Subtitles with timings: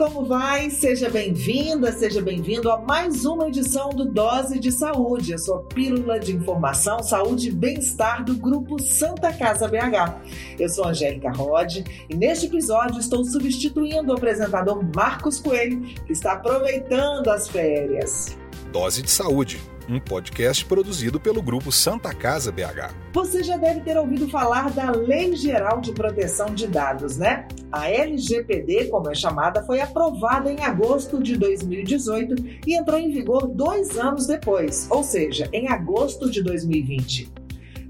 [0.00, 0.70] como vai?
[0.70, 6.18] Seja bem-vinda, seja bem-vindo a mais uma edição do Dose de Saúde, a sua pílula
[6.18, 10.22] de informação, saúde e bem-estar do Grupo Santa Casa BH.
[10.58, 16.32] Eu sou Angélica Rod e neste episódio estou substituindo o apresentador Marcos Coelho, que está
[16.32, 18.38] aproveitando as férias.
[18.72, 22.94] Dose de Saúde um podcast produzido pelo grupo Santa Casa BH.
[23.12, 27.48] Você já deve ter ouvido falar da Lei Geral de Proteção de Dados, né?
[27.72, 33.48] A LGPD, como é chamada, foi aprovada em agosto de 2018 e entrou em vigor
[33.48, 37.32] dois anos depois, ou seja, em agosto de 2020.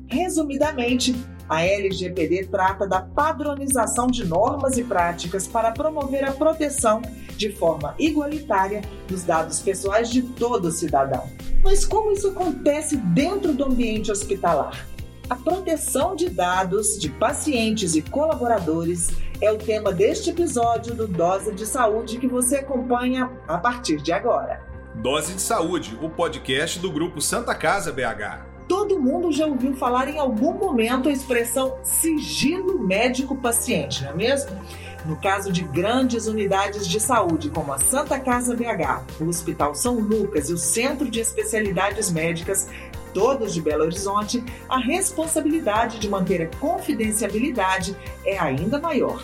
[0.06, 1.14] Resumidamente,
[1.50, 7.02] a LGPD trata da padronização de normas e práticas para promover a proteção
[7.36, 11.28] de forma igualitária dos dados pessoais de todo cidadão.
[11.64, 14.86] Mas como isso acontece dentro do ambiente hospitalar?
[15.28, 19.08] A proteção de dados de pacientes e colaboradores
[19.40, 24.12] é o tema deste episódio do Dose de Saúde que você acompanha a partir de
[24.12, 24.62] agora.
[24.94, 28.49] Dose de Saúde, o podcast do grupo Santa Casa BH.
[28.80, 34.58] Todo mundo já ouviu falar em algum momento a expressão sigilo médico-paciente, não é mesmo?
[35.04, 39.96] No caso de grandes unidades de saúde, como a Santa Casa BH, o Hospital São
[39.96, 42.70] Lucas e o Centro de Especialidades Médicas,
[43.12, 47.94] todos de Belo Horizonte, a responsabilidade de manter a confidencialidade
[48.24, 49.22] é ainda maior.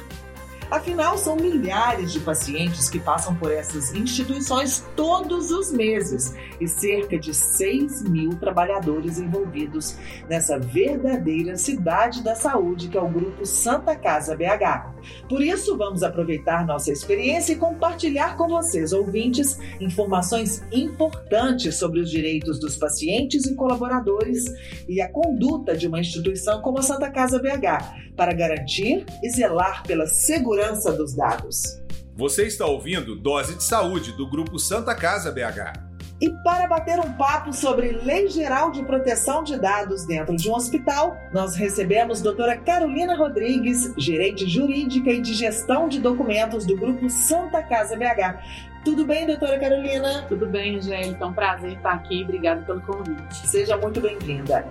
[0.68, 7.16] Afinal, são milhares de pacientes que passam por essas instituições todos os meses e cerca
[7.16, 9.96] de 6 mil trabalhadores envolvidos
[10.28, 14.96] nessa verdadeira cidade da saúde que é o Grupo Santa Casa BH.
[15.28, 22.10] Por isso, vamos aproveitar nossa experiência e compartilhar com vocês, ouvintes, informações importantes sobre os
[22.10, 24.44] direitos dos pacientes e colaboradores
[24.88, 29.84] e a conduta de uma instituição como a Santa Casa BH, para garantir e zelar
[29.84, 30.55] pela segurança
[30.96, 31.80] dos dados.
[32.16, 35.86] Você está ouvindo Dose de Saúde do Grupo Santa Casa BH.
[36.18, 40.54] E para bater um papo sobre Lei Geral de Proteção de Dados dentro de um
[40.54, 47.10] hospital, nós recebemos doutora Carolina Rodrigues, gerente jurídica e de gestão de documentos do Grupo
[47.10, 48.75] Santa Casa BH.
[48.86, 50.24] Tudo bem, doutora Carolina?
[50.28, 51.24] Tudo bem, Angélica.
[51.24, 52.22] É um prazer estar aqui.
[52.22, 53.48] Obrigada pelo convite.
[53.48, 54.64] Seja muito bem-vinda.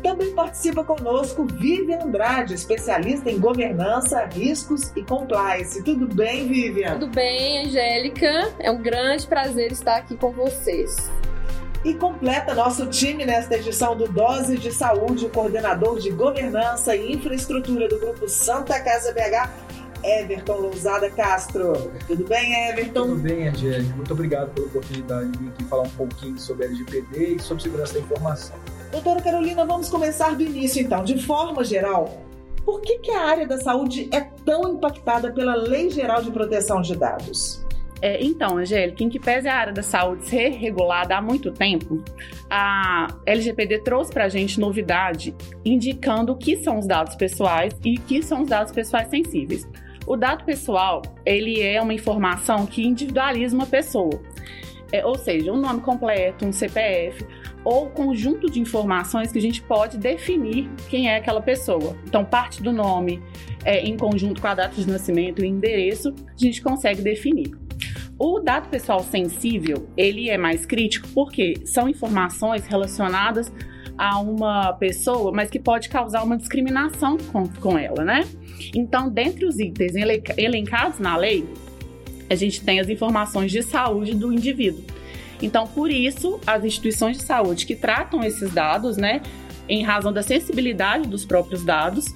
[0.00, 5.82] Também participa conosco Vivian Andrade, especialista em governança, riscos e compliance.
[5.82, 7.00] Tudo bem, Vivian?
[7.00, 8.54] Tudo bem, Angélica.
[8.60, 11.10] É um grande prazer estar aqui com vocês.
[11.84, 17.12] E completa nosso time nesta edição do Dose de Saúde, o coordenador de governança e
[17.12, 19.50] infraestrutura do Grupo Santa Casa BH,
[20.02, 21.90] Everton Lousada Castro.
[22.06, 23.08] Tudo bem, Everton?
[23.08, 23.94] Tudo bem, Angélica.
[23.94, 27.94] Muito obrigado pela oportunidade de vir aqui falar um pouquinho sobre LGPD e sobre segurança
[27.94, 28.56] da informação.
[28.90, 31.04] Doutora Carolina, vamos começar do início então.
[31.04, 32.22] De forma geral,
[32.64, 36.80] por que, que a área da saúde é tão impactada pela Lei Geral de Proteção
[36.80, 37.64] de Dados?
[38.00, 42.02] É, então, Angélica, em que pese a área da saúde ser regulada há muito tempo,
[42.48, 47.96] a LGPD trouxe para a gente novidade indicando o que são os dados pessoais e
[47.96, 49.68] o que são os dados pessoais sensíveis.
[50.08, 54.22] O dado pessoal, ele é uma informação que individualiza uma pessoa.
[54.90, 57.26] É, ou seja, um nome completo, um CPF
[57.62, 61.94] ou conjunto de informações que a gente pode definir quem é aquela pessoa.
[62.06, 63.22] Então, parte do nome
[63.62, 67.54] é, em conjunto com a data de nascimento e endereço, a gente consegue definir.
[68.18, 73.52] O dado pessoal sensível, ele é mais crítico porque são informações relacionadas
[73.98, 78.24] a uma pessoa, mas que pode causar uma discriminação com, com ela, né?
[78.74, 79.94] Então, dentre os itens
[80.36, 81.44] elencados na lei,
[82.30, 84.84] a gente tem as informações de saúde do indivíduo.
[85.42, 89.22] Então, por isso, as instituições de saúde que tratam esses dados, né,
[89.68, 92.06] em razão da sensibilidade dos próprios dados,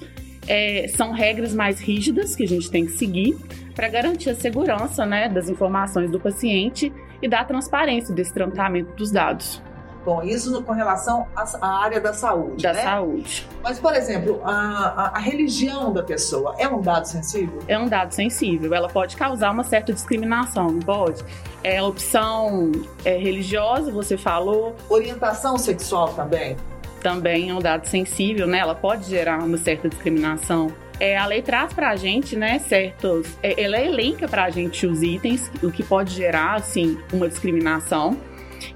[0.47, 3.37] é, são regras mais rígidas que a gente tem que seguir
[3.73, 6.91] para garantir a segurança né, das informações do paciente
[7.21, 9.61] e da transparência desse tratamento dos dados.
[10.05, 12.63] Bom, isso com relação à área da saúde.
[12.63, 12.83] Da né?
[12.83, 13.47] saúde.
[13.63, 17.59] Mas, por exemplo, a, a, a, religião da pessoa é um dado sensível?
[17.67, 18.73] É um dado sensível.
[18.73, 21.23] Ela pode causar uma certa discriminação, não pode?
[21.63, 22.71] É opção
[23.05, 24.75] é, religiosa, você falou.
[24.89, 26.57] Orientação sexual também?
[27.01, 28.59] Também é um dado sensível, né?
[28.59, 30.67] Ela pode gerar uma certa discriminação.
[30.99, 33.27] É, a lei traz para a gente, né, certos.
[33.41, 38.17] É, ela elenca para a gente os itens, o que pode gerar, assim, uma discriminação.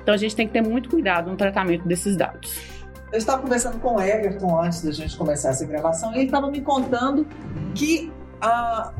[0.01, 2.77] Então a gente tem que ter muito cuidado no tratamento desses dados.
[3.11, 6.51] Eu estava conversando com o Everton antes da gente começar essa gravação e ele estava
[6.51, 7.25] me contando
[7.73, 8.11] que
[8.41, 8.93] a,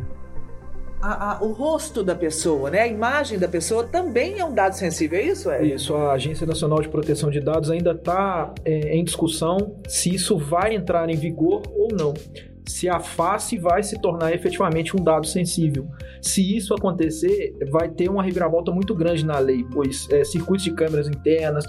[1.01, 2.81] a, a, o rosto da pessoa, né?
[2.81, 5.51] a imagem da pessoa também é um dado sensível, é isso?
[5.51, 5.65] É?
[5.65, 10.37] Isso, a Agência Nacional de Proteção de Dados ainda está é, em discussão se isso
[10.37, 12.13] vai entrar em vigor ou não.
[12.67, 15.87] Se a face vai se tornar efetivamente um dado sensível.
[16.21, 20.71] Se isso acontecer, vai ter uma reviravolta muito grande na lei, pois é, circuitos de
[20.71, 21.65] câmeras internas,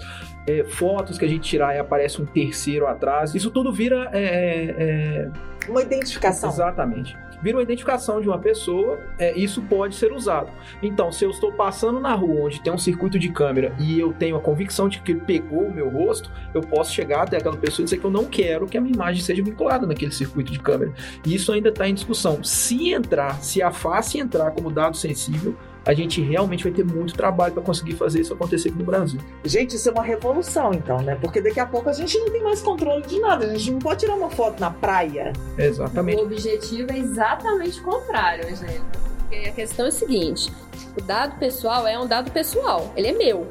[0.47, 4.09] é, fotos que a gente tirar e aparece um terceiro atrás, isso tudo vira.
[4.13, 6.49] É, é uma identificação.
[6.49, 10.49] Exatamente vira uma identificação de uma pessoa, é, isso pode ser usado.
[10.81, 14.13] Então, se eu estou passando na rua onde tem um circuito de câmera e eu
[14.13, 17.57] tenho a convicção de que ele pegou o meu rosto, eu posso chegar até aquela
[17.57, 20.51] pessoa e dizer que eu não quero que a minha imagem seja vinculada naquele circuito
[20.51, 20.93] de câmera.
[21.25, 22.43] E isso ainda está em discussão.
[22.43, 25.55] Se entrar, se a face entrar como dado sensível,
[25.89, 29.19] a gente realmente vai ter muito trabalho para conseguir fazer isso acontecer aqui no Brasil.
[29.43, 31.17] Gente, isso é uma revolução, então, né?
[31.19, 33.47] Porque daqui a pouco a gente não tem mais controle de nada.
[33.47, 35.33] A gente não pode tirar uma foto na praia.
[35.57, 36.21] Exatamente.
[36.21, 38.85] O objetivo é exatamente o contrário, Angélica.
[39.17, 40.51] Porque a questão é a seguinte:
[40.95, 43.47] o dado pessoal é um dado pessoal, ele é meu.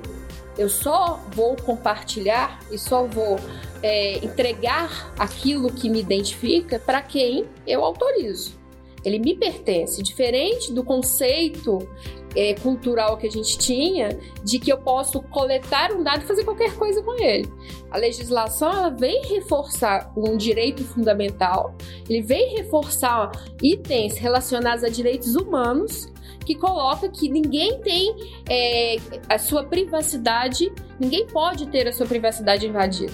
[0.57, 3.41] Eu só vou compartilhar e só vou
[3.83, 8.58] é, entregar aquilo que me identifica para quem eu autorizo.
[9.05, 11.79] Ele me pertence, diferente do conceito
[12.35, 16.45] é, cultural que a gente tinha de que eu posso coletar um dado e fazer
[16.45, 17.51] qualquer coisa com ele.
[17.91, 21.75] A legislação ela vem reforçar um direito fundamental,
[22.09, 23.31] ele vem reforçar
[23.63, 26.13] itens relacionados a direitos humanos
[26.45, 28.15] que coloca que ninguém tem
[28.49, 28.97] é,
[29.29, 33.13] a sua privacidade, ninguém pode ter a sua privacidade invadida.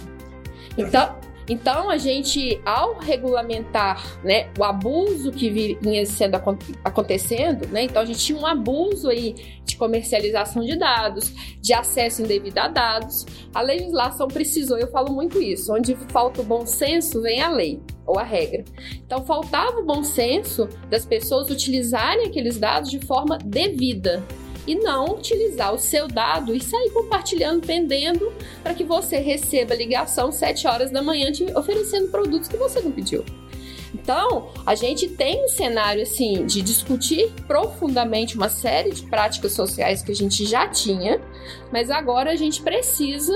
[0.78, 1.16] Então,
[1.49, 6.37] então, a gente, ao regulamentar né, o abuso que vinha sendo
[6.82, 12.23] acontecendo, né, então a gente tinha um abuso aí de comercialização de dados, de acesso
[12.23, 17.20] indevido a dados, a legislação precisou, eu falo muito isso, onde falta o bom senso,
[17.20, 18.64] vem a lei ou a regra.
[19.05, 24.23] Então, faltava o bom senso das pessoas utilizarem aqueles dados de forma devida
[24.66, 28.32] e não utilizar o seu dado e sair compartilhando, vendendo,
[28.62, 32.90] para que você receba ligação 7 horas da manhã te oferecendo produtos que você não
[32.90, 33.25] pediu.
[33.94, 40.02] Então, a gente tem um cenário assim de discutir profundamente uma série de práticas sociais
[40.02, 41.20] que a gente já tinha,
[41.72, 43.32] mas agora a gente precisa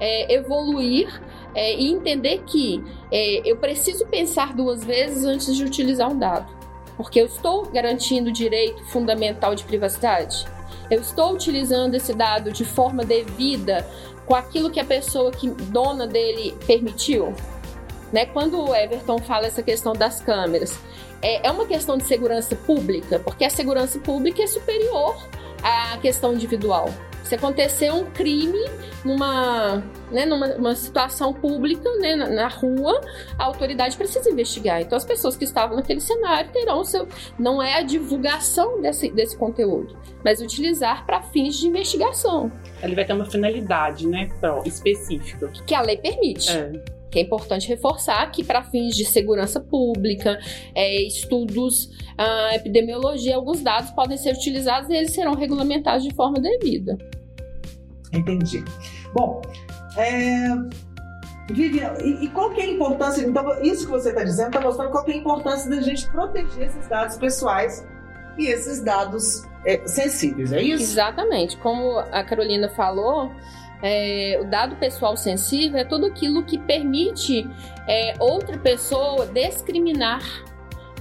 [0.00, 1.08] é, evoluir
[1.54, 6.52] é, e entender que é, eu preciso pensar duas vezes antes de utilizar um dado,
[6.96, 10.44] porque eu estou garantindo o direito fundamental de privacidade.
[10.90, 13.86] Eu estou utilizando esse dado de forma devida
[14.26, 17.34] com aquilo que a pessoa que dona dele permitiu?
[18.12, 18.26] Né?
[18.26, 20.78] Quando o Everton fala essa questão das câmeras,
[21.22, 25.16] é, é uma questão de segurança pública, porque a segurança pública é superior
[25.62, 26.88] à questão individual.
[27.22, 28.58] Se acontecer um crime
[29.04, 33.00] numa, né, numa situação pública, né, na, na, rua,
[33.38, 34.80] a autoridade precisa investigar.
[34.80, 37.06] Então, as pessoas que estavam naquele cenário terão o seu.
[37.38, 42.50] Não é a divulgação desse, desse conteúdo, mas utilizar para fins de investigação.
[42.82, 44.28] Ele vai ter uma finalidade, né,
[44.64, 45.52] específica.
[45.64, 46.50] Que a lei permite.
[46.50, 50.38] É que é importante reforçar que para fins de segurança pública,
[50.74, 51.90] é, estudos,
[52.52, 56.98] epidemiologia, alguns dados podem ser utilizados e eles serão regulamentados de forma devida.
[58.12, 58.62] Entendi.
[59.14, 59.40] Bom,
[59.96, 60.48] é...
[61.52, 63.22] Vivian, e, e, qual que é a importância?
[63.22, 66.08] Então, isso que você está dizendo está mostrando qual que é a importância da gente
[66.10, 67.84] proteger esses dados pessoais
[68.38, 70.84] e esses dados é, sensíveis, é isso?
[70.84, 71.56] Exatamente.
[71.56, 73.32] Como a Carolina falou,
[73.82, 77.48] é, o dado pessoal sensível é tudo aquilo que permite
[77.88, 80.22] é, outra pessoa discriminar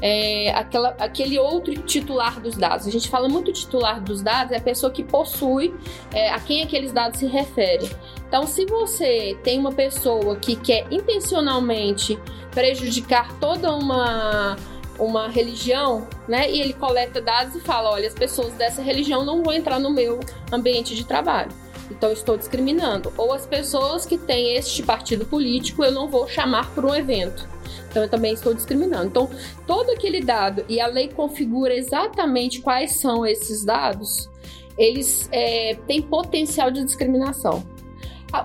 [0.02, 2.88] é, aquela, aquele outro titular dos dados.
[2.88, 5.74] A gente fala muito titular dos dados, é a pessoa que possui
[6.14, 7.90] é, a quem aqueles dados se referem.
[8.28, 12.18] Então, se você tem uma pessoa que quer intencionalmente
[12.52, 14.56] prejudicar toda uma
[14.98, 16.52] uma religião, né?
[16.52, 19.90] E ele coleta dados e fala: olha, as pessoas dessa religião não vão entrar no
[19.90, 20.20] meu
[20.52, 21.50] ambiente de trabalho.
[21.90, 23.12] Então, estou discriminando.
[23.18, 27.48] Ou as pessoas que têm este partido político, eu não vou chamar por um evento.
[27.90, 29.08] Então eu também estou discriminando.
[29.08, 29.30] Então,
[29.66, 34.30] todo aquele dado, e a lei configura exatamente quais são esses dados,
[34.78, 37.64] eles é, têm potencial de discriminação.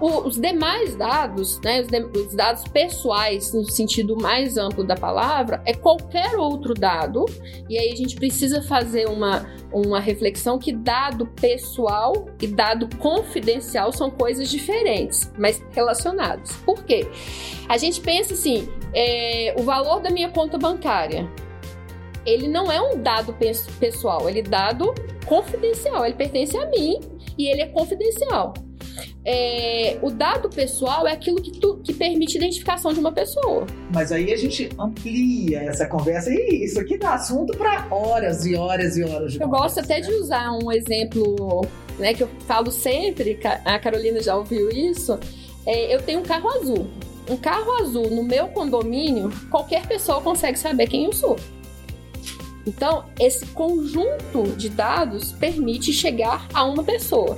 [0.01, 5.63] Os demais dados, né, os, de, os, dados pessoais, no sentido mais amplo da palavra,
[5.67, 7.27] é qualquer outro dado,
[7.69, 13.93] e aí a gente precisa fazer uma, uma reflexão que dado pessoal e dado confidencial
[13.93, 16.53] são coisas diferentes, mas relacionadas.
[16.65, 17.07] Por quê?
[17.69, 21.31] A gente pensa assim, é, o valor da minha conta bancária,
[22.25, 23.37] ele não é um dado
[23.79, 24.95] pessoal, ele é dado
[25.27, 27.01] confidencial, ele pertence a mim
[27.37, 28.55] e ele é confidencial
[29.25, 33.67] é, o dado pessoal é aquilo que, tu, que permite identificação de uma pessoa.
[33.93, 38.55] Mas aí a gente amplia essa conversa e isso aqui dá assunto para horas e
[38.55, 40.07] horas e horas de Eu conversa, gosto até né?
[40.07, 41.67] de usar um exemplo
[41.99, 45.19] né, que eu falo sempre, a Carolina já ouviu isso.
[45.67, 46.87] É, eu tenho um carro azul.
[47.29, 51.37] um carro azul no meu condomínio, qualquer pessoa consegue saber quem eu sou.
[52.67, 57.37] Então, esse conjunto de dados permite chegar a uma pessoa.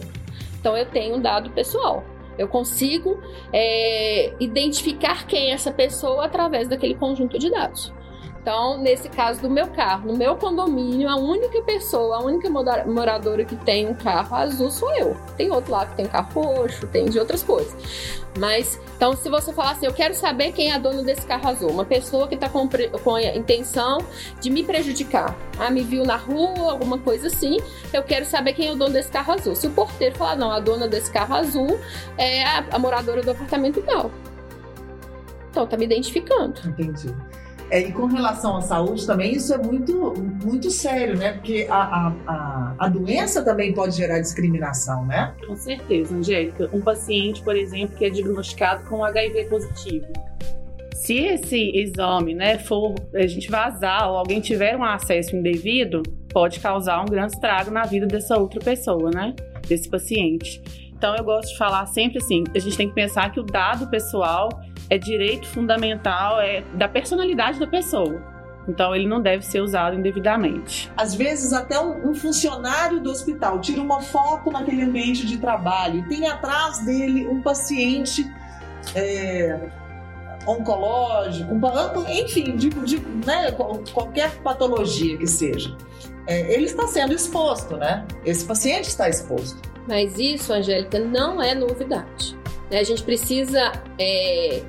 [0.66, 2.04] Então, eu tenho um dado pessoal.
[2.36, 7.94] Eu consigo é, identificar quem é essa pessoa através daquele conjunto de dados.
[8.46, 13.44] Então, nesse caso do meu carro, no meu condomínio, a única pessoa, a única moradora
[13.44, 15.16] que tem um carro azul sou eu.
[15.36, 17.74] Tem outro lá que tem carro roxo, tem de outras coisas.
[18.38, 21.48] Mas, então, se você falar assim, eu quero saber quem é a dona desse carro
[21.48, 22.68] azul, uma pessoa que está com,
[23.02, 23.98] com a intenção
[24.40, 27.56] de me prejudicar, ah, me viu na rua, alguma coisa assim,
[27.92, 29.56] eu quero saber quem é o dono desse carro azul.
[29.56, 31.80] Se o porteiro falar, não, a dona desse carro azul
[32.16, 34.08] é a, a moradora do apartamento tal.
[35.50, 36.60] Então, tá me identificando.
[36.64, 37.12] Entendi.
[37.70, 41.32] É, e com relação à saúde também, isso é muito, muito sério, né?
[41.32, 45.34] Porque a, a, a, doença também pode gerar discriminação, né?
[45.44, 46.70] Com certeza, Angélica.
[46.72, 50.06] Um paciente, por exemplo, que é diagnosticado com HIV positivo.
[50.94, 56.60] Se esse exame né, for a gente vazar ou alguém tiver um acesso indevido, pode
[56.60, 59.34] causar um grande estrago na vida dessa outra pessoa, né?
[59.68, 60.62] Desse paciente.
[60.96, 63.88] Então eu gosto de falar sempre assim, a gente tem que pensar que o dado
[63.88, 64.48] pessoal
[64.88, 68.22] é direito fundamental é da personalidade da pessoa.
[68.68, 70.90] Então ele não deve ser usado indevidamente.
[70.96, 76.00] Às vezes até um, um, funcionário do hospital tira uma foto naquele ambiente de trabalho
[76.00, 78.26] e tem atrás dele um paciente
[78.94, 79.68] é,
[80.46, 81.54] oncológico,
[82.08, 83.52] enfim, de, de né,
[83.92, 85.76] qualquer patologia que seja.
[86.26, 88.04] É, ele está sendo exposto, né?
[88.24, 89.60] Esse paciente está exposto.
[89.86, 92.36] Mas isso, Angélica, não é novidade.
[92.68, 92.80] Né?
[92.80, 94.62] A gente precisa é,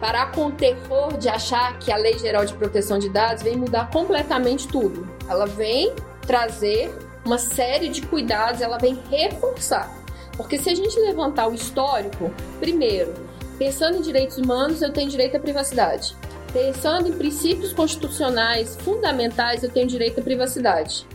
[0.00, 3.56] parar com o terror de achar que a Lei Geral de Proteção de Dados vem
[3.56, 5.08] mudar completamente tudo.
[5.28, 5.94] Ela vem
[6.26, 6.92] trazer
[7.24, 9.92] uma série de cuidados, ela vem reforçar.
[10.36, 13.14] Porque se a gente levantar o histórico, primeiro,
[13.58, 16.14] pensando em direitos humanos, eu tenho direito à privacidade.
[16.52, 21.06] Pensando em princípios constitucionais fundamentais, eu tenho direito à privacidade.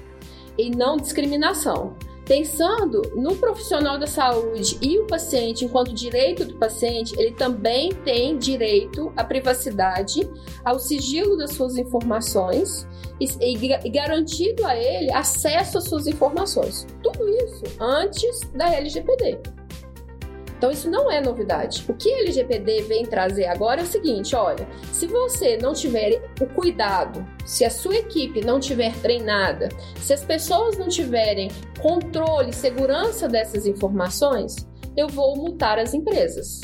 [0.58, 1.96] E não discriminação.
[2.32, 8.38] Pensando no profissional da saúde e o paciente enquanto direito do paciente, ele também tem
[8.38, 10.22] direito à privacidade,
[10.64, 12.88] ao sigilo das suas informações
[13.20, 16.88] e, garantido a ele acesso às suas informações.
[17.04, 19.38] Tudo isso antes da LGPD.
[20.62, 21.84] Então isso não é novidade.
[21.90, 26.22] O que a LGPD vem trazer agora é o seguinte, olha, se você não tiver
[26.40, 31.50] o cuidado, se a sua equipe não tiver treinada, se as pessoas não tiverem
[31.82, 34.56] controle, segurança dessas informações,
[34.96, 36.62] eu vou multar as empresas.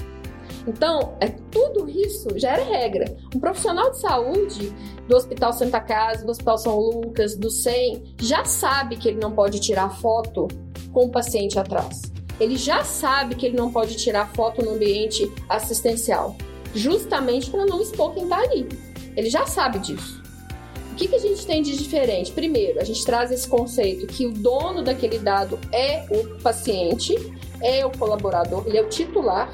[0.67, 3.17] Então, é tudo isso já era regra.
[3.35, 4.75] Um profissional de saúde
[5.07, 9.31] do Hospital Santa Casa, do Hospital São Lucas, do SEM, já sabe que ele não
[9.31, 10.47] pode tirar foto
[10.93, 15.31] com o paciente atrás ele já sabe que ele não pode tirar foto no ambiente
[15.49, 16.35] assistencial,
[16.73, 18.67] justamente para não expor quem está ali.
[19.15, 20.21] Ele já sabe disso.
[20.91, 22.31] O que, que a gente tem de diferente?
[22.31, 27.15] Primeiro, a gente traz esse conceito que o dono daquele dado é o paciente,
[27.61, 29.51] é o colaborador, ele é o titular.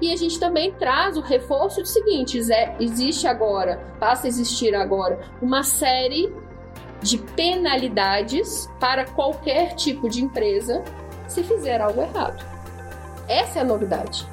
[0.00, 2.38] E a gente também traz o reforço do seguinte:
[2.80, 6.32] existe agora, passa a existir agora, uma série
[7.00, 10.82] de penalidades para qualquer tipo de empresa
[11.32, 12.44] se fizer algo errado.
[13.28, 14.26] Essa é a novidade.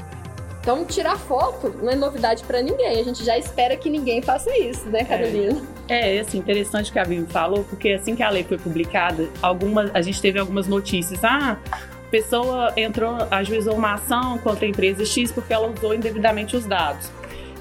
[0.61, 2.99] Então, tirar foto não é novidade para ninguém.
[2.99, 5.61] A gente já espera que ninguém faça isso, né, Carolina?
[5.87, 9.27] É, é assim, interessante que a Vivi falou, porque assim que a lei foi publicada,
[9.41, 11.23] algumas, a gente teve algumas notícias.
[11.23, 16.55] Ah, a pessoa entrou, ajuizou uma ação contra a empresa X porque ela usou indevidamente
[16.55, 17.09] os dados.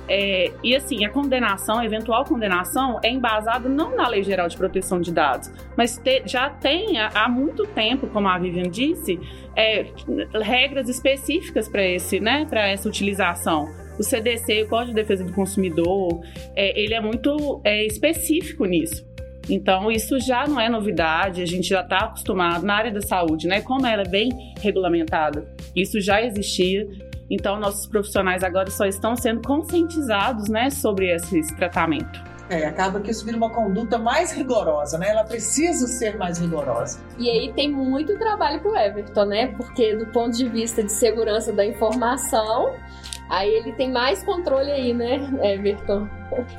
[0.08, 4.56] É, e assim, a condenação, a eventual condenação, é embasada não na Lei Geral de
[4.56, 9.20] Proteção de Dados, mas te, já tem há, muito tempo, como a Vivian disse,
[9.54, 9.86] é,
[10.40, 13.68] regras específicas para esse, né, para essa utilização.
[13.98, 16.20] O CDC, o Código de Defesa do Consumidor,
[16.56, 19.06] é, ele é muito é, específico nisso.
[19.48, 23.48] Então, isso já não é novidade, a gente já está acostumado na área da saúde,
[23.48, 23.62] né?
[23.62, 26.86] Como ela é bem regulamentada, isso já existia,
[27.30, 32.22] então, nossos profissionais agora só estão sendo conscientizados né, sobre esse tratamento.
[32.50, 35.10] É, acaba que isso vira uma conduta mais rigorosa, né?
[35.10, 36.98] Ela precisa ser mais rigorosa.
[37.18, 39.48] E aí tem muito trabalho pro Everton, né?
[39.48, 42.74] Porque do ponto de vista de segurança da informação,
[43.28, 46.08] aí ele tem mais controle aí, né, Everton?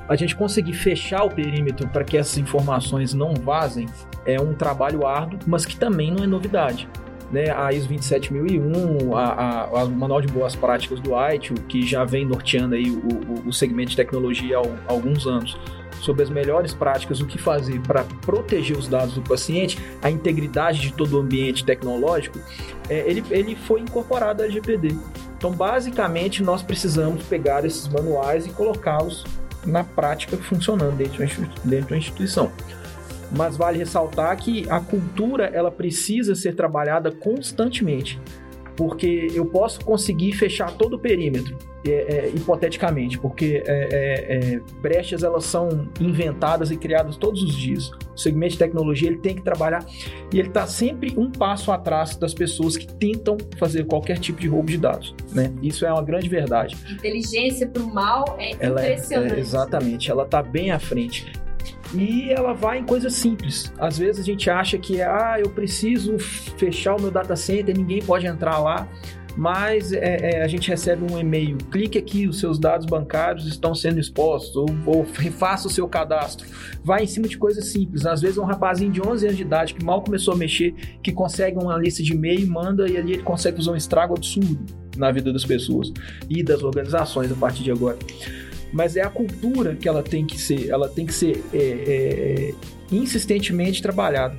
[0.08, 3.88] A gente conseguir fechar o perímetro para que essas informações não vazem
[4.28, 6.88] é um trabalho árduo, mas que também não é novidade
[7.31, 12.03] né, a ISO 27001, a, a, a, Manual de Boas Práticas do ITIL, que já
[12.03, 15.57] vem norteando aí o, o, o segmento de tecnologia há, há alguns anos,
[16.01, 20.79] sobre as melhores práticas, o que fazer para proteger os dados do paciente, a integridade
[20.79, 22.39] de todo o ambiente tecnológico,
[22.89, 24.95] é, ele, ele foi incorporado à LGPD.
[25.38, 29.25] Então, basicamente, nós precisamos pegar esses manuais e colocá-los
[29.65, 32.51] na prática funcionando dentro da instituição.
[33.31, 38.19] Mas vale ressaltar que a cultura ela precisa ser trabalhada constantemente
[38.79, 44.59] porque eu posso conseguir fechar todo o perímetro, é, é, hipoteticamente, porque é, é, é,
[44.81, 47.91] brechas elas são inventadas e criadas todos os dias.
[48.15, 49.86] O segmento de tecnologia ele tem que trabalhar
[50.33, 54.48] e ele está sempre um passo atrás das pessoas que tentam fazer qualquer tipo de
[54.48, 55.13] roubo de dados.
[55.33, 55.53] Né?
[55.62, 56.77] Isso é uma grande verdade.
[56.89, 59.39] Inteligência para o mal é ela impressionante.
[59.41, 61.29] exatamente, ela está bem à frente
[61.93, 63.72] e ela vai em coisas simples.
[63.77, 68.01] Às vezes a gente acha que ah, eu preciso fechar o meu data center, ninguém
[68.01, 68.88] pode entrar lá,
[69.36, 73.74] mas é, é, a gente recebe um e-mail, clique aqui, os seus dados bancários estão
[73.74, 76.48] sendo expostos, ou, ou refaça o seu cadastro.
[76.84, 78.05] Vai em cima de coisas simples.
[78.05, 81.12] Às vezes um rapazinho de 11 anos de idade que mal começou a mexer, que
[81.12, 84.60] consegue uma lista de e-mail, manda e ali ele consegue fazer um estrago absurdo
[84.98, 85.93] na vida das pessoas
[86.29, 87.98] e das organizações a partir de agora
[88.72, 92.54] mas é a cultura que ela tem que ser, ela tem que ser é, é,
[92.92, 94.36] insistentemente trabalhada.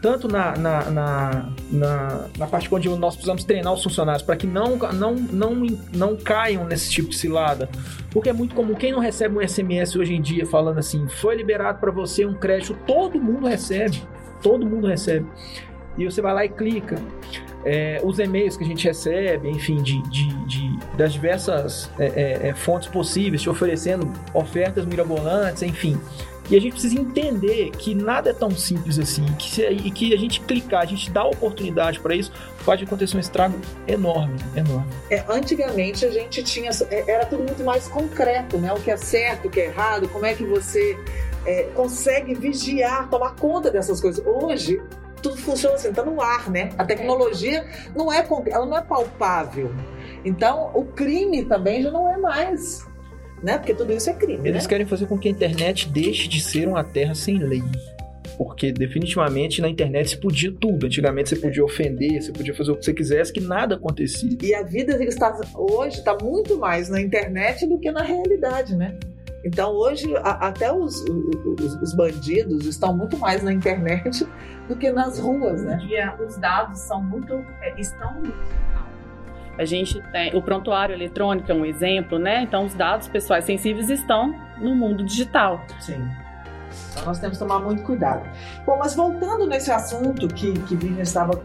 [0.00, 4.46] Tanto na, na, na, na, na parte onde nós precisamos treinar os funcionários para que
[4.46, 7.68] não, não, não, não caiam nesse tipo de cilada.
[8.10, 11.36] Porque é muito comum, quem não recebe um SMS hoje em dia falando assim, foi
[11.36, 14.02] liberado para você um crédito, todo mundo recebe.
[14.42, 15.26] Todo mundo recebe.
[15.98, 16.96] E você vai lá e clica
[17.64, 22.48] é, os e-mails que a gente recebe, enfim, de, de, de das diversas é, é,
[22.48, 25.98] é, fontes possíveis, te oferecendo ofertas mirabolantes, enfim.
[26.50, 30.12] E a gente precisa entender que nada é tão simples assim, que se, e que
[30.12, 32.32] a gente clicar, a gente dá oportunidade para isso,
[32.64, 34.88] pode acontecer um estrago enorme, enorme.
[35.08, 38.72] É, antigamente a gente tinha, é, era tudo muito mais concreto, né?
[38.72, 40.98] O que é certo, o que é errado, como é que você
[41.46, 44.24] é, consegue vigiar, tomar conta dessas coisas.
[44.26, 44.82] Hoje
[45.20, 46.70] tudo funciona assim, tá no ar, né?
[46.76, 49.72] A tecnologia não é, ela não é palpável.
[50.24, 52.86] Então, o crime também já não é mais,
[53.42, 53.58] né?
[53.58, 54.48] Porque tudo isso é crime.
[54.48, 54.68] Eles né?
[54.68, 57.62] querem fazer com que a internet deixe de ser uma terra sem lei.
[58.36, 60.86] Porque definitivamente na internet se podia tudo.
[60.86, 64.38] Antigamente você podia ofender, você podia fazer o que você quisesse, que nada acontecia.
[64.42, 68.98] E a vida está, hoje está muito mais na internet do que na realidade, né?
[69.44, 74.26] Então hoje a, até os, os, os, bandidos estão muito mais na internet
[74.68, 75.76] do que nas ruas, né?
[75.76, 78.86] Dia, os dados são muito é, estão no digital.
[79.58, 82.42] A gente tem o prontuário eletrônico é um exemplo, né?
[82.42, 85.64] Então os dados pessoais sensíveis estão no mundo digital.
[85.80, 86.06] Sim.
[86.92, 88.28] Então nós temos que tomar muito cuidado.
[88.66, 91.40] Bom, mas voltando nesse assunto que que Vivian estava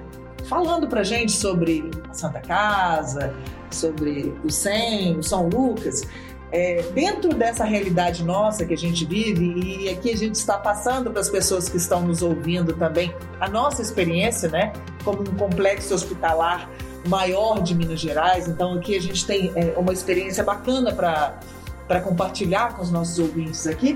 [0.45, 3.34] falando para gente sobre a Santa Casa,
[3.71, 6.03] sobre o SEM, o São Lucas,
[6.51, 11.12] é, dentro dessa realidade nossa que a gente vive, e aqui a gente está passando
[11.12, 14.71] para as pessoas que estão nos ouvindo também a nossa experiência, né,
[15.03, 16.69] como um complexo hospitalar
[17.08, 18.47] maior de Minas Gerais.
[18.47, 23.67] Então, aqui a gente tem é, uma experiência bacana para compartilhar com os nossos ouvintes
[23.67, 23.95] aqui.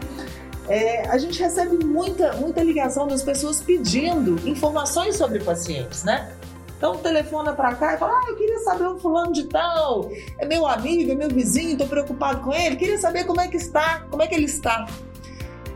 [0.67, 6.31] É, a gente recebe muita, muita ligação das pessoas pedindo informações sobre pacientes, né?
[6.79, 10.45] Então telefona para cá e fala: Ah, eu queria saber um fulano de tal, é
[10.45, 14.05] meu amigo, é meu vizinho, estou preocupado com ele, queria saber como é que está,
[14.09, 14.87] como é que ele está.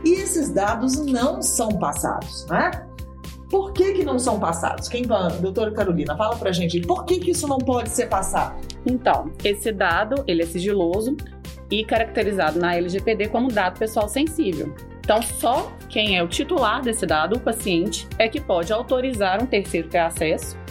[0.02, 2.86] E esses dados não são passados, né?
[3.50, 4.88] Por que, que não são passados?
[4.88, 8.56] Quem vai, doutora Carolina, fala pra gente, por que, que isso não pode ser passado?
[8.86, 11.16] Então, esse dado, ele é sigiloso
[11.70, 14.74] e caracterizado na LGPD como dado pessoal sensível.
[15.00, 19.46] Então, só quem é o titular desse dado, o paciente, é que pode autorizar um
[19.46, 20.63] terceiro ter acesso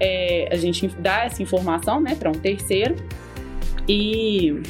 [0.00, 2.96] é, a gente dá essa informação né, para um terceiro
[3.88, 4.60] e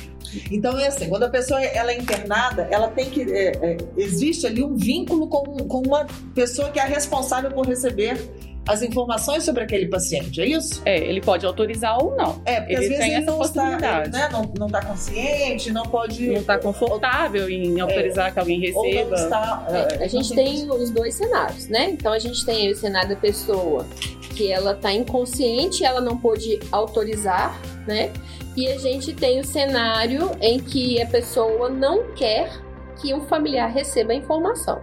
[0.50, 4.46] então é assim, quando a pessoa ela é internada, ela tem que é, é, existe
[4.46, 8.18] ali um vínculo com, com uma pessoa que é responsável por receber
[8.68, 10.82] as informações sobre aquele paciente, é isso?
[10.84, 12.42] É, ele pode autorizar ou não.
[12.44, 14.08] É, porque ele às vezes tem ele essa não possibilidade.
[14.08, 16.28] está, né, não, não está consciente, não pode.
[16.28, 19.16] Não está confortável em autorizar que alguém ou receba.
[19.16, 21.90] não está, É, a gente tem os dois cenários, né?
[21.90, 23.86] Então a gente tem o cenário da pessoa
[24.38, 28.12] que ela tá inconsciente, ela não pôde autorizar, né?
[28.56, 32.48] E a gente tem o cenário em que a pessoa não quer
[33.00, 34.80] que um familiar receba a informação.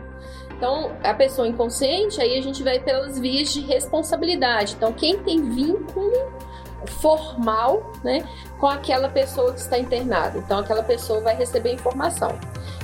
[0.57, 4.73] Então, a pessoa inconsciente, aí a gente vai pelas vias de responsabilidade.
[4.75, 6.33] Então, quem tem vínculo
[6.91, 8.27] formal, né,
[8.59, 10.37] com aquela pessoa que está internada.
[10.37, 12.37] Então, aquela pessoa vai receber informação.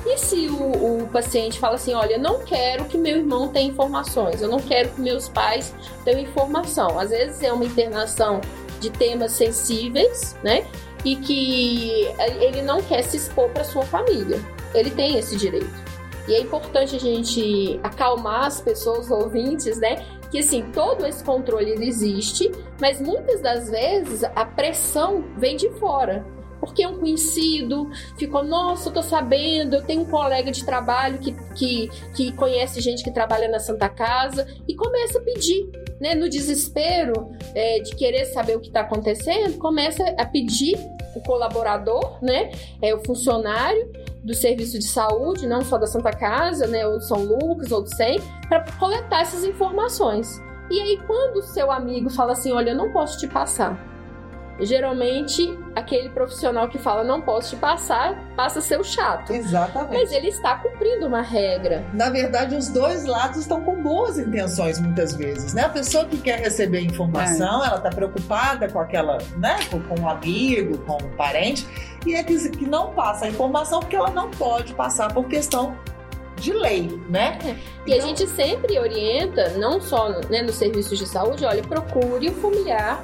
[0.05, 4.41] E se o, o, paciente fala assim, olha, não quero que meu irmão tenha informações,
[4.41, 6.99] eu não quero que meus pais tenham informação.
[6.99, 8.41] Às vezes é uma internação
[8.79, 10.65] de temas sensíveis, né?
[11.05, 12.07] E que
[12.39, 14.39] ele não quer se expor para sua família.
[14.73, 15.91] Ele tem esse direito.
[16.27, 20.03] E é importante a gente acalmar as pessoas ouvintes, né?
[20.32, 26.26] Que assim, todo esse controle existe, mas muitas das vezes a pressão vem de fora
[26.62, 31.32] porque um conhecido ficou, nossa, eu tô sabendo, eu tenho um colega de trabalho que,
[31.56, 35.67] que, que conhece gente que trabalha na Santa Casa e começa a pedir,
[36.00, 36.13] né?
[36.13, 40.78] No desespero é, de querer saber o que está acontecendo, começa a pedir
[41.15, 42.52] o colaborador, né?
[42.82, 43.91] É o funcionário
[44.24, 46.86] do serviço de saúde, não só da Santa Casa, né?
[46.88, 50.39] Ou de São Lucas ou do SEM, para coletar essas informações.
[50.69, 53.78] E aí, quando o seu amigo fala assim, olha, eu não posso te passar,
[54.59, 59.31] geralmente aquele profissional que fala não posso te passar passa a ser o chato.
[59.31, 59.93] Exatamente.
[59.93, 61.85] Mas ele está cumprindo uma regra.
[61.93, 65.63] Na verdade, os dois lados estão com boas intenções muitas vezes, né?
[65.63, 67.67] A pessoa que quer receber informação, é.
[67.67, 69.57] ela está preocupada com aquela, né?
[69.69, 71.67] Com um amigo, com um parente,
[72.05, 75.75] e é que, que não passa a informação porque ela não pode passar por questão
[76.35, 77.37] de lei, né?
[77.43, 77.47] É.
[77.47, 77.97] E então...
[77.97, 83.01] a gente sempre orienta, não só né, nos serviços de saúde, olha, procure o familiar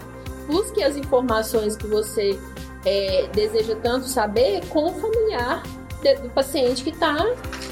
[0.48, 2.40] busque as informações que você
[2.86, 5.62] é, deseja tanto saber com o familiar
[6.22, 7.18] do paciente que está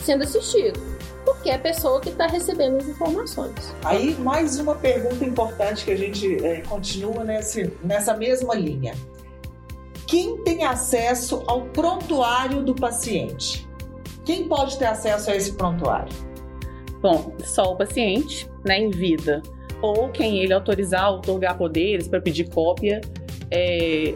[0.04, 0.80] sendo assistido.
[1.24, 3.74] Porque é a pessoa que está recebendo as informações.
[3.84, 8.94] Aí, mais uma pergunta importante que a gente é, continua nesse, nessa mesma linha.
[10.06, 13.68] Quem tem acesso ao prontuário do paciente?
[14.24, 16.14] Quem pode ter acesso a esse prontuário?
[17.02, 19.42] Bom, só o paciente, né, em vida
[19.82, 23.02] ou quem ele autorizar, otorgar poderes para pedir cópia,
[23.52, 24.16] é,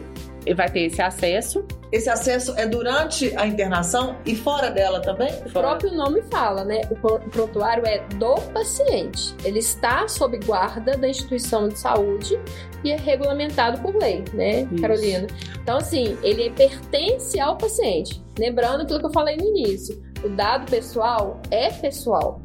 [0.54, 1.64] vai ter esse acesso.
[1.92, 5.32] Esse acesso é durante a internação e fora dela também?
[5.44, 6.82] O próprio nome fala, né?
[6.90, 6.96] O
[7.30, 9.34] prontuário é do paciente.
[9.44, 12.38] Ele está sob guarda da instituição de saúde
[12.84, 14.80] e é regulamentado por lei, né, Isso.
[14.80, 15.26] Carolina?
[15.60, 18.22] Então, assim, ele pertence ao paciente.
[18.38, 22.40] Lembrando aquilo que eu falei no início: o dado pessoal é pessoal.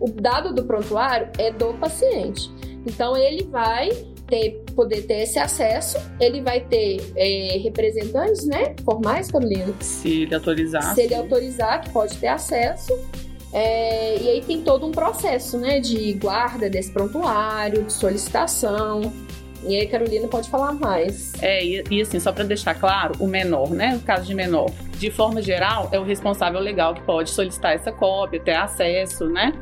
[0.00, 2.50] O dado do prontuário é do paciente.
[2.88, 3.90] Então ele vai
[4.26, 9.72] ter, poder ter esse acesso, ele vai ter é, representantes, né, formais, Carolina?
[9.80, 10.94] Se ele autorizar.
[10.94, 12.92] Se ele autorizar, que pode ter acesso.
[13.52, 19.12] É, e aí tem todo um processo, né, de guarda desse prontuário, de solicitação.
[19.64, 21.32] E aí, Carolina pode falar mais.
[21.42, 23.94] É, e, e assim, só para deixar claro, o menor, né?
[23.94, 27.90] No caso de menor, de forma geral, é o responsável legal que pode solicitar essa
[27.90, 29.52] cópia, ter acesso, né?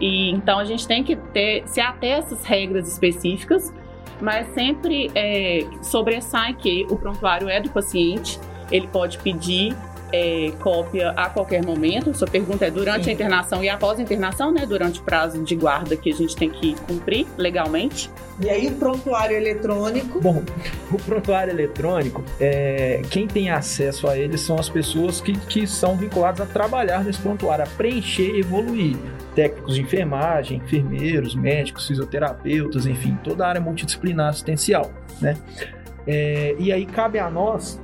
[0.00, 3.72] E então a gente tem que ter se até essas regras específicas,
[4.20, 8.38] mas sempre é, sobressai que o prontuário é do paciente,
[8.70, 9.74] ele pode pedir
[10.12, 12.14] é, cópia a qualquer momento.
[12.14, 13.10] Sua pergunta é durante Sim.
[13.10, 14.64] a internação e após a internação, né?
[14.66, 18.10] Durante o prazo de guarda que a gente tem que cumprir legalmente.
[18.40, 20.20] E aí o prontuário eletrônico?
[20.20, 20.42] Bom,
[20.92, 25.96] o prontuário eletrônico, é, quem tem acesso a ele são as pessoas que, que são
[25.96, 28.96] vinculadas a trabalhar nesse prontuário, a preencher e evoluir
[29.34, 34.90] técnicos de enfermagem, enfermeiros, médicos, fisioterapeutas, enfim, toda a área multidisciplinar assistencial,
[35.20, 35.36] né?
[36.06, 37.80] É, e aí cabe a nós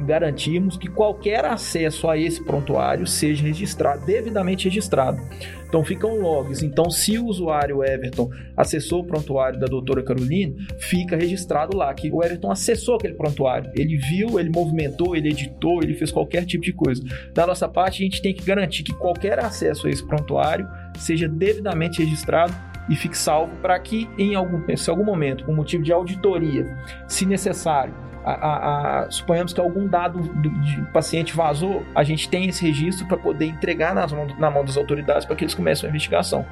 [0.00, 5.20] garantirmos que qualquer acesso a esse prontuário seja registrado, devidamente registrado.
[5.68, 6.62] Então ficam logs.
[6.62, 12.10] Então, se o usuário Everton acessou o prontuário da doutora Carolina, fica registrado lá que
[12.10, 13.70] o Everton acessou aquele prontuário.
[13.74, 17.02] Ele viu, ele movimentou, ele editou, ele fez qualquer tipo de coisa.
[17.34, 20.66] Da nossa parte, a gente tem que garantir que qualquer acesso a esse prontuário
[20.98, 22.54] seja devidamente registrado
[22.88, 26.66] e fique salvo para que, em algum, se algum momento, por motivo de auditoria,
[27.06, 32.48] se necessário, a, a, suponhamos que algum dado do, de paciente vazou, a gente tem
[32.48, 35.86] esse registro para poder entregar nas mão, na mão das autoridades para que eles comecem
[35.86, 36.44] a investigação.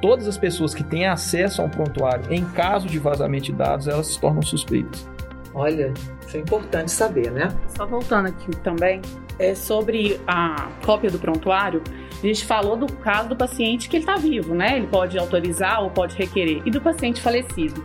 [0.00, 3.88] Todas as pessoas que têm acesso a um prontuário em caso de vazamento de dados,
[3.88, 5.08] elas se tornam suspeitas.
[5.54, 5.94] Olha,
[6.26, 7.48] isso é importante saber, né?
[7.68, 9.00] Só voltando aqui também,
[9.38, 11.82] é sobre a cópia do prontuário,
[12.22, 14.76] a gente falou do caso do paciente que ele está vivo, né?
[14.78, 17.84] Ele pode autorizar ou pode requerer, e do paciente falecido.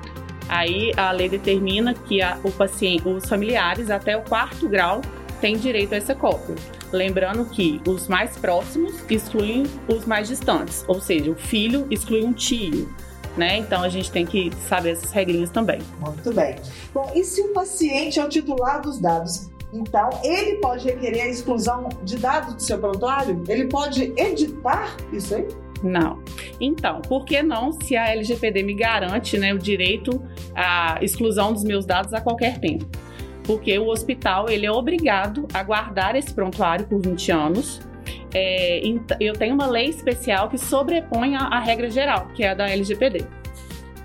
[0.50, 5.02] Aí a lei determina que a, o paciente, os familiares até o quarto grau
[5.40, 6.56] têm direito a essa cópia.
[6.92, 12.34] Lembrando que os mais próximos excluem os mais distantes, ou seja, o filho exclui um
[12.34, 12.92] tio.
[13.38, 13.58] Né?
[13.58, 15.80] Então a gente tem que saber essas regrinhas também.
[16.00, 16.56] Muito bem.
[16.94, 19.50] Bom, e se o paciente é o titular dos dados?
[19.72, 23.44] Então, ele pode requerer a exclusão de dados do seu prontuário?
[23.48, 25.48] Ele pode editar isso aí?
[25.84, 26.22] Não.
[26.60, 30.22] Então, por que não se a LGPD me garante né, o direito
[30.56, 32.86] à exclusão dos meus dados a qualquer tempo?
[33.44, 37.80] Porque o hospital ele é obrigado a guardar esse prontuário por 20 anos.
[38.34, 38.82] É,
[39.20, 42.70] eu tenho uma lei especial que sobrepõe a, a regra geral, que é a da
[42.70, 43.26] LGPD.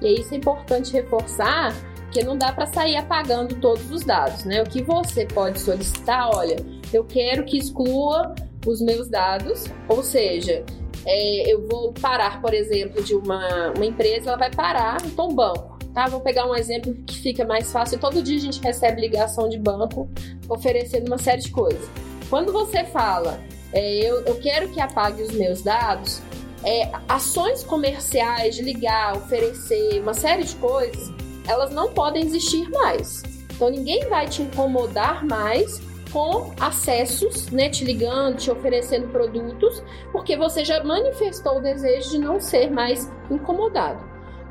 [0.01, 1.75] E isso é importante reforçar
[2.11, 4.63] que não dá para sair apagando todos os dados, né?
[4.63, 6.57] O que você pode solicitar, olha,
[6.93, 8.35] eu quero que exclua
[8.65, 10.65] os meus dados, ou seja,
[11.07, 15.35] é, eu vou parar, por exemplo, de uma, uma empresa, ela vai parar, então um
[15.35, 15.75] banco.
[15.93, 18.01] Tá, vou pegar um exemplo que fica mais fácil.
[18.01, 20.11] Todo dia a gente recebe ligação de banco
[20.49, 21.89] oferecendo uma série de coisas.
[22.29, 23.41] Quando você fala,
[23.73, 26.21] é, eu, eu quero que apague os meus dados,
[26.65, 31.13] é, ações comerciais de ligar, oferecer uma série de coisas,
[31.47, 33.23] elas não podem existir mais.
[33.55, 35.81] Então ninguém vai te incomodar mais
[36.15, 42.19] com acessos, né, te ligando, te oferecendo produtos, porque você já manifestou o desejo de
[42.19, 44.05] não ser mais incomodado.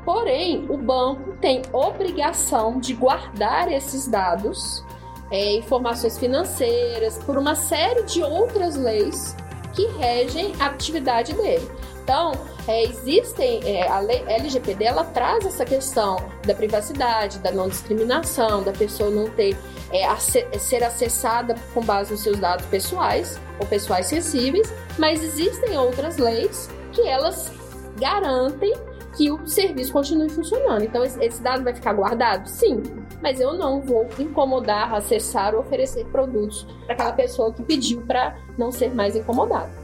[0.04, 4.84] Porém, o banco tem obrigação de guardar esses dados,
[5.30, 9.34] é, informações financeiras, por uma série de outras leis
[9.72, 11.66] que regem a atividade dele.
[12.04, 12.32] Então,
[12.68, 18.62] é, existem, é, a lei LGPD, ela traz essa questão da privacidade, da não discriminação,
[18.62, 19.56] da pessoa não ter,
[19.90, 20.14] é,
[20.58, 26.68] ser acessada com base nos seus dados pessoais ou pessoais sensíveis, mas existem outras leis
[26.92, 27.50] que elas
[27.98, 28.74] garantem
[29.16, 30.84] que o serviço continue funcionando.
[30.84, 32.46] Então, esse dado vai ficar guardado?
[32.48, 32.82] Sim,
[33.22, 38.36] mas eu não vou incomodar, acessar ou oferecer produtos para aquela pessoa que pediu para
[38.58, 39.83] não ser mais incomodada.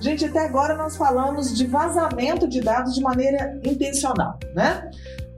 [0.00, 4.90] Gente, até agora nós falamos de vazamento de dados de maneira intencional, né?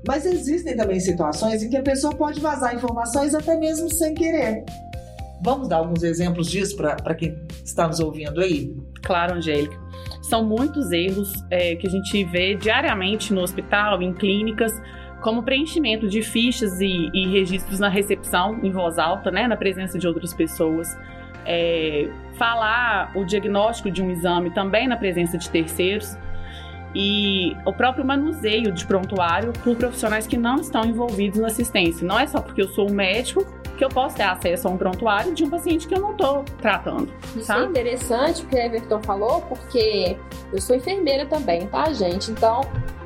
[0.06, 4.64] Mas existem também situações em que a pessoa pode vazar informações até mesmo sem querer.
[5.44, 8.72] Vamos dar alguns exemplos disso para quem está nos ouvindo aí?
[9.02, 9.76] Claro, Angélica.
[10.22, 14.72] São muitos erros é, que a gente vê diariamente no hospital, em clínicas,
[15.20, 19.98] como preenchimento de fichas e, e registros na recepção, em voz alta, né, na presença
[19.98, 20.88] de outras pessoas.
[21.44, 26.16] É, falar o diagnóstico de um exame também na presença de terceiros
[26.94, 32.06] e o próprio manuseio de prontuário por profissionais que não estão envolvidos na assistência.
[32.06, 34.76] Não é só porque eu sou um médico que eu posso ter acesso a um
[34.76, 37.12] prontuário de um paciente que eu não estou tratando.
[37.34, 37.60] Isso tá?
[37.60, 40.16] é interessante o que o Everton falou, porque
[40.52, 42.30] eu sou enfermeira também, tá, gente?
[42.30, 42.60] Então,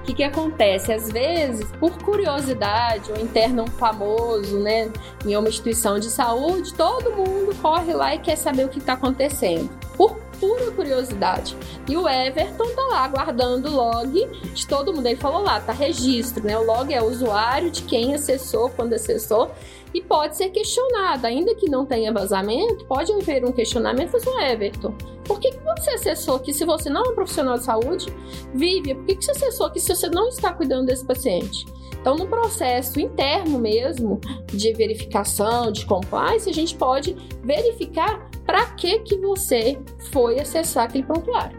[0.07, 0.93] que, que acontece?
[0.93, 4.91] Às vezes, por curiosidade, ou interna um famoso, né,
[5.25, 8.93] em uma instituição de saúde, todo mundo corre lá e quer saber o que está
[8.93, 9.69] acontecendo.
[9.97, 11.57] Por pura curiosidade.
[11.89, 15.07] E o Everton tá lá guardando o log de todo mundo.
[15.07, 16.59] Ele falou lá, tá registro, né?
[16.59, 19.51] O log é o usuário de quem acessou, quando acessou
[19.97, 21.27] e pode ser questionado.
[21.27, 24.13] Ainda que não tenha vazamento, pode haver um questionamento.
[24.13, 24.93] Mas, Everton,
[25.25, 28.15] por que, que você acessou aqui se você não é um profissional de saúde?
[28.55, 31.65] Vive, por que, que você acessou aqui se você não está cuidando desse paciente?
[31.99, 38.99] Então, no processo interno mesmo de verificação, de compliance, a gente pode verificar para que,
[38.99, 39.79] que você
[40.13, 41.59] foi acessar aquele prontuário.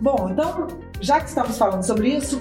[0.00, 0.66] Bom, então,
[1.00, 2.40] já que estamos falando sobre isso,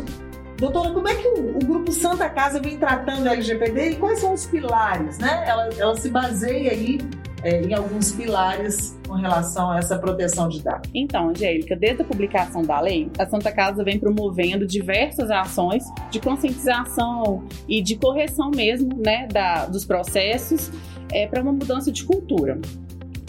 [0.59, 4.33] Doutora, como é que o, Grupo Santa Casa vem tratando a LGPD e quais são
[4.33, 5.45] os pilares, né?
[5.47, 6.99] Ela, ela se baseia aí
[7.43, 10.89] é, em alguns pilares com relação a essa proteção de dados.
[10.93, 16.19] Então, Angélica, desde a publicação da lei, a Santa Casa vem promovendo diversas ações de
[16.19, 20.69] conscientização e de correção mesmo, né, da, dos processos
[21.11, 22.59] é, para uma mudança de cultura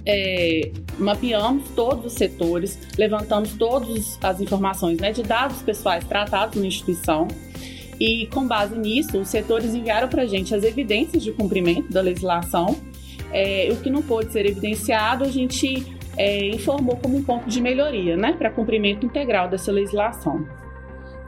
[0.06, 6.66] é, mapeamos todos os setores, levantamos todas as informações né, de dados pessoais tratados na
[6.66, 7.28] instituição.
[7.98, 12.00] E com base nisso, os setores enviaram para a gente as evidências de cumprimento da
[12.00, 12.76] legislação.
[13.32, 15.86] É, o que não pôde ser evidenciado, a gente
[16.16, 20.46] é, informou como um ponto de melhoria né, para cumprimento integral dessa legislação.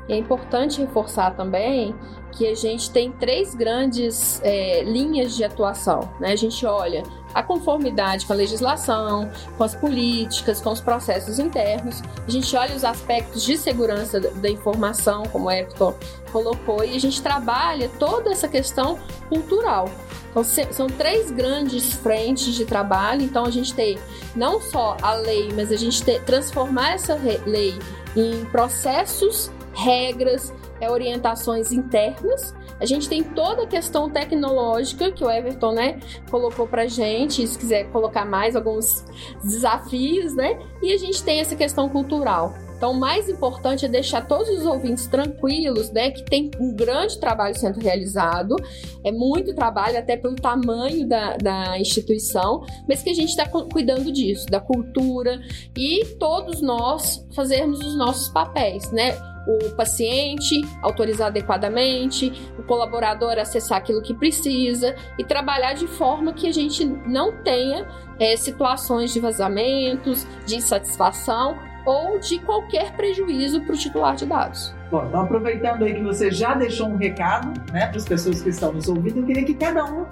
[0.08, 1.94] É importante reforçar também
[2.32, 6.10] que a gente tem três grandes é, linhas de atuação.
[6.18, 6.32] Né?
[6.32, 7.02] A gente olha
[7.34, 12.02] a conformidade com a legislação, com as políticas, com os processos internos.
[12.26, 15.94] A gente olha os aspectos de segurança da informação, como o Everton
[16.30, 19.88] colocou, e a gente trabalha toda essa questão cultural.
[20.30, 23.22] Então, são três grandes frentes de trabalho.
[23.22, 23.98] Então, a gente tem
[24.34, 27.78] não só a lei, mas a gente tem, transformar essa lei
[28.16, 35.30] em processos, regras, é, orientações internas a gente tem toda a questão tecnológica que o
[35.30, 39.04] Everton, né, colocou pra gente, se quiser colocar mais alguns
[39.42, 40.58] desafios, né?
[40.82, 42.52] E a gente tem essa questão cultural.
[42.76, 46.10] Então, o mais importante é deixar todos os ouvintes tranquilos, né?
[46.10, 48.56] Que tem um grande trabalho sendo realizado,
[49.04, 54.10] é muito trabalho, até pelo tamanho da, da instituição, mas que a gente está cuidando
[54.10, 55.40] disso, da cultura
[55.76, 59.16] e todos nós fazermos os nossos papéis, né?
[59.46, 66.48] O paciente autorizar adequadamente, o colaborador acessar aquilo que precisa e trabalhar de forma que
[66.48, 67.86] a gente não tenha
[68.18, 74.74] é, situações de vazamentos, de insatisfação ou de qualquer prejuízo para o titular de dados.
[74.90, 78.50] Bom, então aproveitando aí que você já deixou um recado né, para as pessoas que
[78.50, 80.06] estão nos ouvindo, eu queria que cada um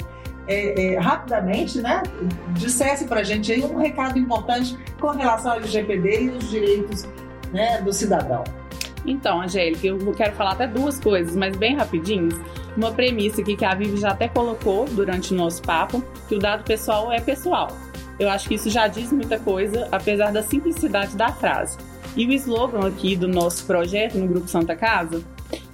[0.48, 2.02] é, é, rapidamente, né,
[2.54, 7.06] dissesse para a gente aí um recado importante com relação ao LGPD e os direitos
[7.52, 8.42] né, do cidadão?
[9.06, 12.34] Então, Angélica, eu quero falar até duas coisas, mas bem rapidinhos.
[12.76, 16.38] Uma premissa aqui que a Vivi já até colocou durante o nosso papo, que o
[16.38, 17.68] dado pessoal é pessoal.
[18.18, 21.78] Eu acho que isso já diz muita coisa, apesar da simplicidade da frase.
[22.16, 25.22] E o slogan aqui do nosso projeto no Grupo Santa Casa,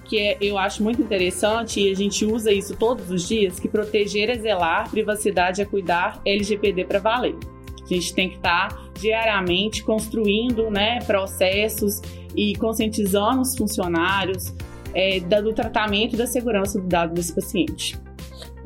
[0.05, 3.67] que é, eu acho muito interessante e a gente usa isso todos os dias, que
[3.67, 7.35] proteger é zelar, privacidade é cuidar, LGPD para valer.
[7.93, 12.01] A gente tem que estar tá diariamente construindo né, processos
[12.35, 14.53] e conscientizando os funcionários
[14.93, 17.99] é, do tratamento e da segurança do dado desse paciente.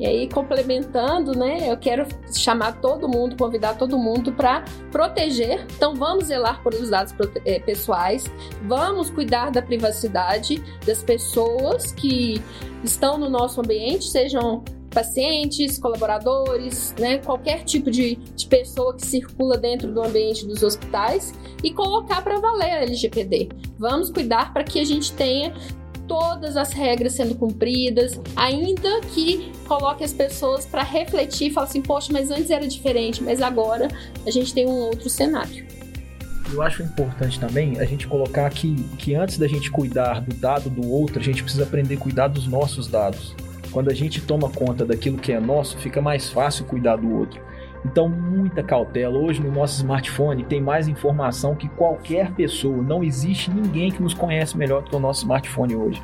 [0.00, 5.64] E aí, complementando, né, eu quero chamar todo mundo, convidar todo mundo para proteger.
[5.76, 8.24] Então, vamos zelar por os dados é, pessoais,
[8.64, 12.42] vamos cuidar da privacidade das pessoas que
[12.82, 19.58] estão no nosso ambiente, sejam pacientes, colaboradores, né, qualquer tipo de, de pessoa que circula
[19.58, 23.48] dentro do ambiente dos hospitais e colocar para valer a LGPD.
[23.78, 25.52] Vamos cuidar para que a gente tenha
[26.06, 31.80] todas as regras sendo cumpridas, ainda que coloque as pessoas para refletir e falar assim,
[31.80, 33.88] poxa, mas antes era diferente, mas agora
[34.26, 35.66] a gente tem um outro cenário.
[36.52, 40.68] Eu acho importante também a gente colocar que, que antes da gente cuidar do dado
[40.68, 43.34] do outro, a gente precisa aprender a cuidar dos nossos dados.
[43.72, 47.40] Quando a gente toma conta daquilo que é nosso, fica mais fácil cuidar do outro.
[47.84, 49.18] Então, muita cautela.
[49.18, 52.82] Hoje no nosso smartphone tem mais informação que qualquer pessoa.
[52.82, 56.02] Não existe ninguém que nos conhece melhor do que o nosso smartphone hoje.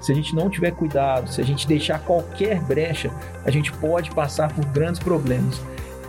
[0.00, 3.10] Se a gente não tiver cuidado, se a gente deixar qualquer brecha,
[3.44, 5.62] a gente pode passar por grandes problemas.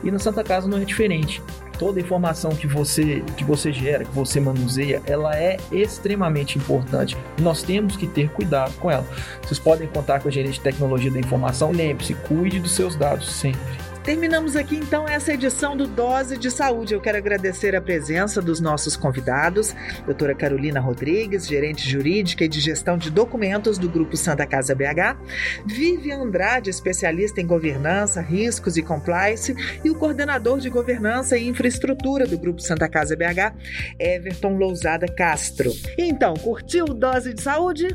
[0.04, 1.42] E na Santa Casa não é diferente.
[1.78, 7.18] Toda informação que você que você gera, que você manuseia, ela é extremamente importante.
[7.42, 9.06] Nós temos que ter cuidado com ela.
[9.42, 11.72] Vocês podem contar com a gerente de tecnologia da informação.
[11.72, 13.95] Lembre-se, cuide dos seus dados sempre.
[14.06, 16.94] Terminamos aqui então essa edição do Dose de Saúde.
[16.94, 22.60] Eu quero agradecer a presença dos nossos convidados, doutora Carolina Rodrigues, gerente jurídica e de
[22.60, 25.18] gestão de documentos do Grupo Santa Casa BH,
[25.66, 32.28] Vivian Andrade, especialista em governança, riscos e compliance, e o coordenador de governança e infraestrutura
[32.28, 33.56] do Grupo Santa Casa BH,
[34.00, 35.72] Everton Lousada Castro.
[35.98, 37.88] Então, curtiu o Dose de Saúde?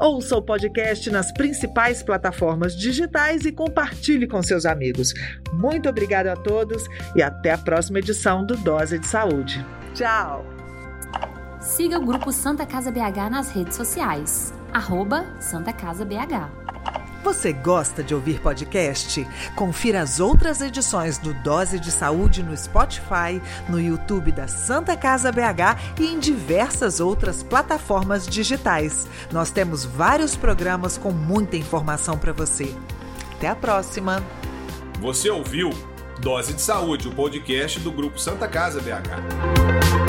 [0.00, 5.14] Ouça o podcast nas principais plataformas digitais e compartilhe com seus amigos.
[5.52, 9.64] Muito obrigada a todos e até a próxima edição do Dose de Saúde.
[9.94, 10.44] Tchau!
[11.60, 14.54] Siga o Grupo Santa Casa BH nas redes sociais.
[14.72, 16.66] Arroba Santa Casa BH.
[17.26, 19.26] Você gosta de ouvir podcast?
[19.56, 25.32] Confira as outras edições do Dose de Saúde no Spotify, no YouTube da Santa Casa
[25.32, 29.08] BH e em diversas outras plataformas digitais.
[29.32, 32.72] Nós temos vários programas com muita informação para você.
[33.34, 34.22] Até a próxima!
[35.00, 35.70] Você ouviu
[36.20, 40.05] Dose de Saúde, o podcast do Grupo Santa Casa BH.